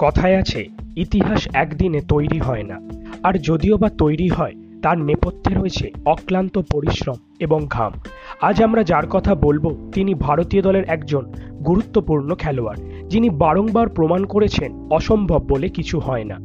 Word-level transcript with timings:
কথায় 0.00 0.36
আছে, 0.36 0.68
ইতিহাস 0.96 1.48
একদিনে 1.54 2.00
তৈরি 2.00 2.38
হয় 2.38 2.62
না। 2.62 2.80
আর 3.22 3.34
যদিও 3.38 3.76
বা 3.76 3.88
তৈরি 3.88 4.28
হয়, 4.28 4.54
তার 4.82 4.98
নেপথ্যে 4.98 5.54
রয়েছে 5.54 5.90
অক্লান্ত 6.06 6.58
পরিশ্রম 6.58 7.14
এবং 7.40 7.66
ঘাম। 7.70 7.92
আজ 8.40 8.62
আমরা 8.62 8.82
যার 8.82 9.06
কথা 9.06 9.34
বলব, 9.34 9.90
তিনি 9.92 10.14
ভারতীয় 10.14 10.62
দলের 10.62 10.84
একজন 10.84 11.32
গুরুত্বপূর্ণ 11.66 12.34
খেলোয়াড়, 12.34 12.78
যিনি 13.08 13.30
বারংবার 13.30 13.88
প্রমাণ 13.88 14.24
করেছেন 14.24 14.88
অসম্ভব 14.90 15.42
বলে 15.48 15.68
কিছু 15.68 15.98
হয় 15.98 16.24
না। 16.24 16.40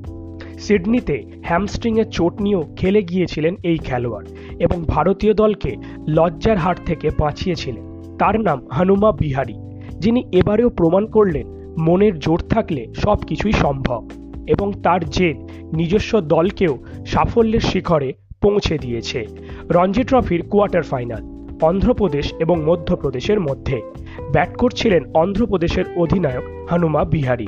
সিডনিতে 0.60 1.24
হ্যামস্ট্রিংয়ের 1.44 2.10
চোট 2.10 2.42
নিয়েও 2.42 2.64
খেলে 2.76 3.04
গিয়েছিলেন 3.04 3.56
এই 3.64 3.78
খেলোয়াড় 3.78 4.26
এবং 4.60 4.84
ভারতীয় 4.88 5.34
দলকে 5.34 5.76
লজ্জার 6.08 6.58
হাট 6.58 6.78
থেকে 6.86 7.10
বাঁচিয়েছিলেন। 7.20 8.02
তার 8.18 8.40
নাম 8.40 8.68
হনুমা 8.72 9.12
বিহারি, 9.12 9.54
যিনি 10.00 10.24
এবারেও 10.32 10.70
প্রমাণ 10.70 11.06
করলেন 11.06 11.55
মনের 11.80 12.20
জোর 12.20 12.40
থাকলে 12.40 12.88
সব 12.96 13.16
কিছুই 13.16 13.52
সম্ভব 13.52 14.10
এবং 14.48 14.74
তার 14.84 15.10
জেদ 15.10 15.38
নিজস্ব 15.76 16.22
দলকেও 16.22 16.78
সাফল্যের 17.06 17.60
শিখরে 17.60 18.14
পৌঁছে 18.42 18.78
দিয়েছে 18.78 19.28
রঞ্জি 19.72 20.04
ট্রফির 20.04 20.50
কোয়ার্টার 20.50 20.84
ফাইনাল, 20.84 21.24
অন্ধ্রপ্রদেশ 21.62 22.34
এবং 22.40 22.64
মধ্যপ্রদেশের 22.64 23.40
মধ্যে। 23.40 23.82
ব্যাট 24.32 24.58
করছিলেন 24.58 25.04
অন্ধ্রপ্রদেশের 25.14 25.86
অধিনায়ক 25.96 26.74
হনুমা 26.74 27.04
বিহারি। 27.04 27.48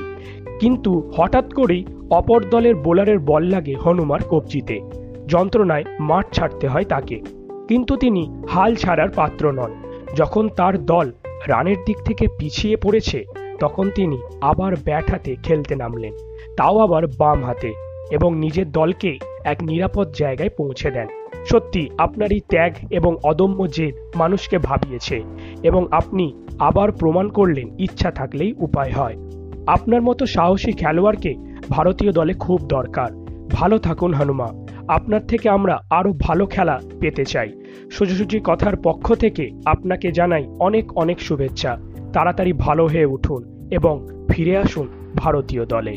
কিন্তু 0.60 1.12
হঠাৎ 1.16 1.52
করেই 1.52 1.84
অপর 2.10 2.44
দলের 2.50 2.74
বোলারের 2.74 3.18
বল 3.18 3.42
লাগে 3.42 3.74
হনুমার 3.74 4.20
কবজিতে। 4.30 4.80
যন্ত্রণায় 5.28 5.84
মাঠ 6.00 6.32
ছাড়তে 6.32 6.68
হয় 6.68 6.84
তাকে। 6.84 7.20
কিন্তু 7.68 7.96
তিনি 7.96 8.42
হাল 8.48 8.74
ছাড়ার 8.74 9.08
পাত্র 9.08 9.52
নন। 9.52 9.82
যখন 10.16 10.48
তার 10.48 10.84
দল 10.84 11.12
রানের 11.46 11.76
দিক 11.86 11.96
থেকে 12.04 12.26
পিছিয়ে 12.38 12.76
পড়েছে 12.76 13.24
তখন 13.60 13.90
তিনি 13.90 14.18
আবার 14.40 14.76
ব্যাট 14.84 15.10
হাতে 15.10 15.36
খেলতে 15.42 15.76
নামলেন। 15.76 16.12
তাও 16.56 16.78
আবার 16.78 17.06
বাম 17.06 17.44
হাতে 17.44 17.72
এবং 18.10 18.38
নিজের 18.38 18.72
দলকে 18.72 19.18
এক 19.44 19.62
নিরাপদ 19.62 20.12
জায়গায় 20.18 20.48
পৌঁছে 20.48 20.90
দেন। 20.90 21.06
সত্যি, 21.46 21.90
আপনার 21.98 22.32
এই 22.32 22.40
ত্যাগ 22.40 22.72
এবং 22.90 23.16
অদম্য 23.24 23.66
জেদ 23.66 23.94
মানুষকে 24.16 24.58
ভাবিয়েছে 24.58 25.22
এবং 25.62 25.86
আপনি 25.90 26.32
আবার 26.58 26.92
প্রমাণ 26.92 27.28
করলেন 27.28 27.76
ইচ্ছা 27.78 28.10
থাকলেই 28.10 28.54
উপায় 28.58 28.92
হয়। 28.92 29.16
আপনার 29.66 30.02
মতো 30.02 30.26
সাহসী 30.26 30.72
খেলোয়াড়কে 30.72 31.34
ভারতীয় 31.68 32.12
দলে 32.12 32.32
খুব 32.32 32.60
দরকার। 32.60 33.10
ভালো 33.52 33.78
থাকুন, 33.78 34.14
হনুমা। 34.14 34.48
আপনার 34.88 35.26
থেকে 35.26 35.48
আমরা 35.48 35.80
আরও 35.90 36.12
ভালো 36.12 36.46
খেলা 36.46 36.80
পেতে 37.00 37.24
চাই। 37.24 37.52
সোজাসুজি 37.90 38.40
কথার 38.44 38.76
পক্ষ 38.76 39.14
থেকে 39.14 39.50
আপনাকে 39.66 40.12
জানাই 40.12 40.46
অনেক 40.60 40.98
অনেক 40.98 41.20
শুভেচ্ছা। 41.20 41.76
তাড়াতাড়ি 42.12 42.52
ভালো 42.52 42.86
হয়ে 42.86 43.06
উঠুন 43.06 43.68
এবং 43.70 44.08
ফিরে 44.30 44.56
আসুন 44.56 44.88
ভারতীয় 45.16 45.66
দলে। 45.66 45.96